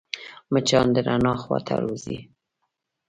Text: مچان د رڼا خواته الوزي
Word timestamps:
مچان 0.51 0.87
د 0.93 0.97
رڼا 1.07 1.33
خواته 1.41 1.73
الوزي 1.77 2.19